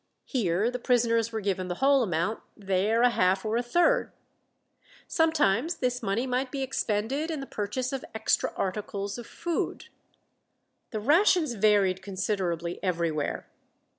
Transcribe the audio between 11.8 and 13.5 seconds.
considerably everywhere.